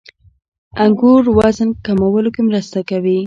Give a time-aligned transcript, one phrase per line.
[0.83, 3.17] •انګور وزن کمولو کې مرسته کوي.